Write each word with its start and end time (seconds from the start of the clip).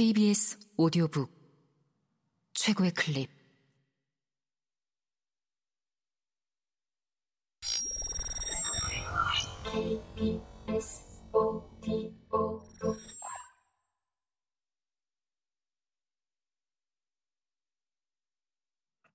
KBS 0.00 0.58
오디오북 0.78 1.30
최고의 2.54 2.90
클립. 2.92 3.28
KBS 9.62 11.20
오디오북. 11.34 12.96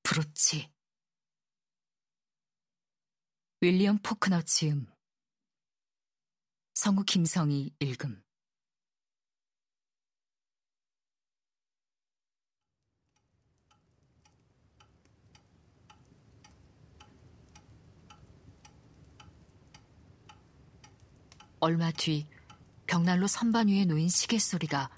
브로치. 0.04 0.72
윌리엄 3.60 3.98
포크너 4.04 4.44
지음. 4.44 4.86
성우 6.76 7.06
김성희 7.06 7.74
읽음 7.80 8.25
얼마 21.66 21.90
뒤 21.90 22.28
벽난로 22.86 23.26
선반 23.26 23.70
위에 23.70 23.86
놓인 23.86 24.08
시계 24.08 24.38
소리가 24.38 24.92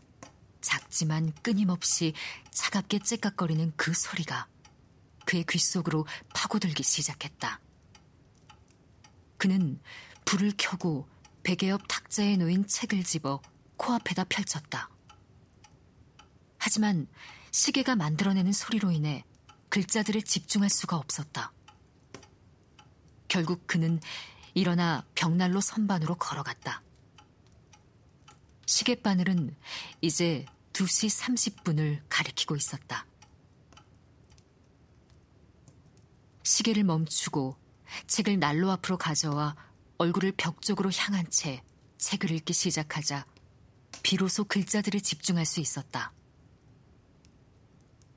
작지만 0.59 1.31
끊임없이 1.41 2.11
차갑게 2.51 2.99
째깍거리는 2.99 3.71
그 3.77 3.93
소리가 3.93 4.49
그의 5.25 5.45
귓속으로 5.45 6.05
파고들기 6.35 6.83
시작했다. 6.83 7.61
그는 9.37 9.79
불을 10.25 10.51
켜고 10.57 11.07
베개 11.43 11.69
옆 11.69 11.87
탁자에 11.87 12.35
놓인 12.35 12.67
책을 12.67 13.05
집어 13.05 13.41
코앞에다 13.77 14.25
펼쳤다. 14.25 14.89
하지만 16.57 17.07
시계가 17.51 17.95
만들어내는 17.95 18.51
소리로 18.51 18.91
인해 18.91 19.23
글자들에 19.69 20.19
집중할 20.19 20.69
수가 20.69 20.97
없었다. 20.97 21.53
결국 23.29 23.65
그는 23.67 24.01
일어나 24.57 25.05
벽난로 25.13 25.61
선반으로 25.61 26.15
걸어갔다. 26.15 26.81
시계바늘은 28.65 29.55
이제 30.01 30.47
2시 30.73 31.61
30분을 31.63 32.01
가리키고 32.09 32.55
있었다. 32.55 33.05
시계를 36.41 36.83
멈추고 36.85 37.55
책을 38.07 38.39
난로 38.39 38.71
앞으로 38.71 38.97
가져와 38.97 39.55
얼굴을 39.99 40.33
벽 40.35 40.63
쪽으로 40.63 40.89
향한 40.91 41.29
채 41.29 41.61
책을 41.99 42.31
읽기 42.31 42.53
시작하자 42.53 43.27
비로소 44.01 44.43
글자들에 44.43 44.99
집중할 44.99 45.45
수 45.45 45.59
있었다. 45.59 46.13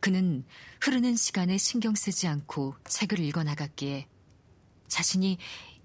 그는 0.00 0.46
흐르는 0.80 1.16
시간에 1.16 1.58
신경 1.58 1.94
쓰지 1.94 2.28
않고 2.28 2.76
책을 2.88 3.18
읽어 3.18 3.42
나갔기에 3.42 4.08
자신이 4.88 5.38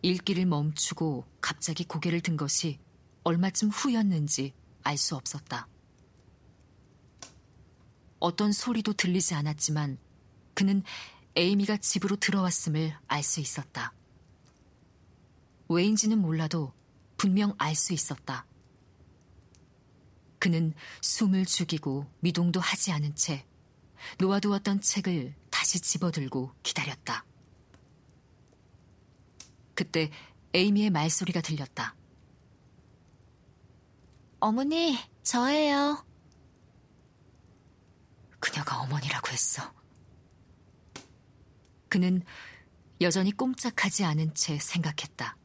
읽기를 0.05 0.45
멈추고 0.45 1.25
갑자기 1.41 1.83
고개를 1.83 2.21
든 2.21 2.37
것이 2.37 2.77
얼마쯤 3.23 3.69
후였는지 3.69 4.53
알 4.83 4.97
수 4.99 5.15
없었다. 5.15 5.67
어떤 8.19 8.51
소리도 8.51 8.93
들리지 8.93 9.33
않았지만 9.33 9.97
그는 10.53 10.83
에이미가 11.35 11.77
집으로 11.77 12.17
들어왔음을 12.17 12.95
알 13.07 13.23
수 13.23 13.39
있었다. 13.39 13.93
왜인지는 15.69 16.19
몰라도 16.19 16.71
분명 17.17 17.55
알 17.57 17.73
수 17.73 17.91
있었다. 17.91 18.45
그는 20.37 20.75
숨을 21.01 21.47
죽이고 21.47 22.05
미동도 22.19 22.59
하지 22.59 22.91
않은 22.91 23.15
채 23.15 23.47
놓아두었던 24.19 24.81
책을 24.81 25.33
다시 25.49 25.79
집어들고 25.79 26.51
기다렸다. 26.61 27.25
그때 29.75 30.09
에이미의 30.53 30.89
말소리가 30.89 31.41
들렸다. 31.41 31.95
어머니, 34.39 34.97
저예요. 35.23 36.05
그녀가 38.39 38.79
어머니라고 38.81 39.31
했어. 39.31 39.73
그는 41.89 42.23
여전히 43.01 43.31
꼼짝하지 43.31 44.05
않은 44.05 44.33
채 44.33 44.57
생각했다. 44.57 45.37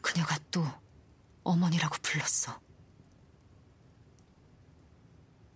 그녀가 0.00 0.38
또 0.50 0.64
어머니라고 1.42 1.96
불렀어. 2.02 2.60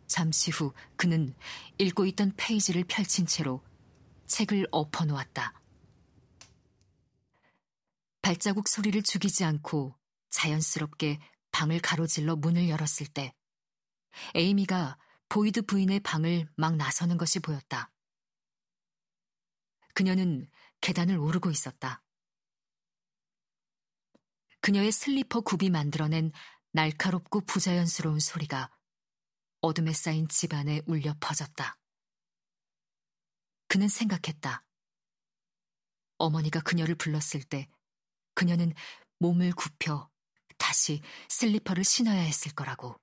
잠시 0.06 0.50
후 0.50 0.72
그는 0.96 1.34
읽고 1.78 2.06
있던 2.06 2.32
페이지를 2.36 2.84
펼친 2.84 3.26
채로 3.26 3.62
책을 4.26 4.66
엎어 4.72 5.04
놓았다. 5.04 5.52
발자국 8.28 8.68
소리를 8.68 9.02
죽이지 9.02 9.42
않고 9.44 9.98
자연스럽게 10.28 11.18
방을 11.50 11.80
가로질러 11.80 12.36
문을 12.36 12.68
열었을 12.68 13.06
때 13.06 13.34
에이미가 14.34 14.98
보이드 15.30 15.62
부인의 15.62 16.00
방을 16.00 16.46
막 16.54 16.76
나서는 16.76 17.16
것이 17.16 17.40
보였다. 17.40 17.90
그녀는 19.94 20.46
계단을 20.82 21.16
오르고 21.16 21.50
있었다. 21.50 22.02
그녀의 24.60 24.92
슬리퍼 24.92 25.40
굽이 25.40 25.70
만들어낸 25.70 26.30
날카롭고 26.72 27.46
부자연스러운 27.46 28.20
소리가 28.20 28.70
어둠에 29.62 29.94
쌓인 29.94 30.28
집안에 30.28 30.82
울려 30.84 31.16
퍼졌다. 31.18 31.78
그는 33.68 33.88
생각했다. 33.88 34.66
어머니가 36.18 36.60
그녀를 36.60 36.94
불렀을 36.94 37.42
때 37.42 37.70
그녀는 38.38 38.72
몸을 39.18 39.50
굽혀 39.50 40.08
다시 40.58 41.02
슬리퍼를 41.28 41.82
신어야 41.82 42.20
했을 42.20 42.52
거라고. 42.52 42.94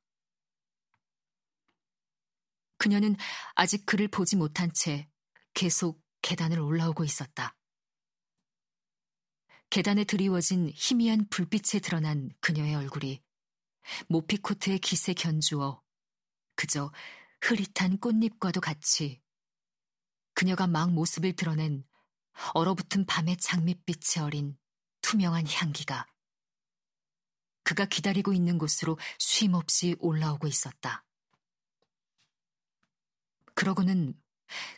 그녀는 2.78 3.18
아직 3.54 3.86
그를 3.86 4.08
보지 4.08 4.38
못한 4.38 4.72
채 4.74 5.10
계속 5.54 6.02
계단을 6.22 6.62
올라오고 6.62 7.04
있었다. 7.04 7.54
계단에 9.70 10.06
드리워진 10.06 10.72
희미한 10.74 11.28
불빛에 11.28 11.80
드러난 11.80 12.30
그녀의 12.40 12.74
얼굴이 12.76 13.22
모피 14.08 14.38
코트의 14.38 14.80
깃에 14.80 15.16
견주어 15.16 15.82
그저 16.56 16.94
흐릿한 17.42 17.98
꽃잎과도 17.98 18.62
같이 18.62 19.22
그녀가 20.34 20.66
막 20.66 20.94
모습을 20.94 21.34
드러낸 21.34 21.84
얼어붙은 22.54 23.06
밤의 23.06 23.36
장밋빛이 23.36 24.24
어린 24.24 24.58
투명한 25.06 25.46
향기가 25.48 26.08
그가 27.62 27.86
기다리고 27.86 28.34
있는 28.34 28.58
곳으로 28.58 28.98
쉼없이 29.20 29.96
올라오고 30.00 30.48
있었다. 30.48 31.06
그러고는 33.54 34.20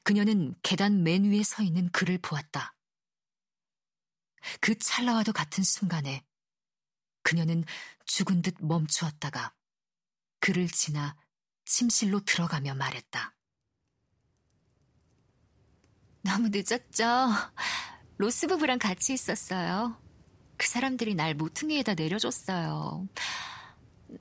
그녀는 0.04 0.54
계단 0.64 1.04
맨 1.04 1.24
위에 1.24 1.44
서 1.44 1.64
있는 1.64 1.90
그를 1.92 2.18
보았다. 2.18 2.76
그 4.60 4.78
찰나와도 4.78 5.32
같은 5.32 5.64
순간에 5.64 6.26
그녀는 7.24 7.64
죽은 8.06 8.42
듯 8.42 8.56
멈추었다가 8.60 9.56
그를 10.42 10.68
지나 10.68 11.16
침실로 11.64 12.20
들어가며 12.26 12.76
말했다. 12.76 13.34
너무 16.24 16.50
늦었죠? 16.52 17.30
로스부부랑 18.18 18.80
같이 18.80 19.14
있었어요. 19.14 20.07
그 20.58 20.68
사람들이 20.68 21.16
날 21.16 21.34
모퉁이에다 21.36 21.94
내려줬어요. 21.94 23.08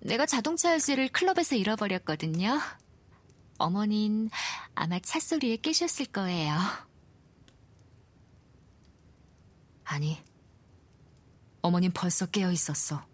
내가 0.00 0.26
자동차 0.26 0.72
열쇠를 0.72 1.08
클럽에서 1.08 1.56
잃어버렸거든요. 1.56 2.60
어머닌 3.58 4.31
아마 4.75 4.99
찻소리에 4.99 5.56
깨셨을 5.56 6.06
거예요. 6.06 6.55
아니, 9.84 10.22
어머님 11.62 11.90
벌써 11.94 12.26
깨어 12.26 12.52
있었어. 12.52 13.06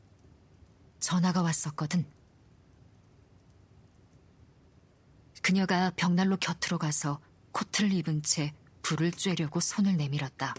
전화가 0.98 1.42
왔었거든. 1.42 2.06
그녀가 5.42 5.92
벽난로 5.96 6.36
곁으로 6.38 6.78
가서 6.78 7.20
코트를 7.52 7.92
입은 7.92 8.22
채 8.22 8.54
불을 8.82 9.10
쬐려고 9.10 9.60
손을 9.60 9.96
내밀었다. 9.96 10.54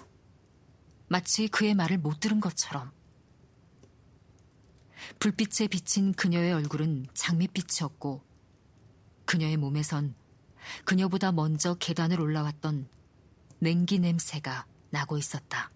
마치 1.14 1.48
그의 1.48 1.76
말을 1.76 2.00
못 2.00 2.20
들은 2.20 2.40
것처럼. 2.40 2.92
불빛에 5.20 5.68
비친 5.68 6.12
그녀의 6.14 6.54
얼굴은 6.54 7.06
장밋빛이었고, 7.14 8.24
그녀의 9.26 9.58
몸에선 9.58 10.16
그녀보다 10.86 11.32
먼저 11.32 11.76
계단을 11.76 12.20
올라왔던 12.20 12.90
냉기 13.60 14.00
냄새가 14.00 14.66
나고 14.90 15.20
있었다. 15.20 15.70